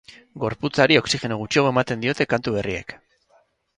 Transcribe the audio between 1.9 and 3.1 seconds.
diote kantu berriek.